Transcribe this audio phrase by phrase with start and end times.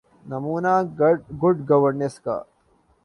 [0.25, 0.73] نمونہ
[1.41, 2.37] good governance کا۔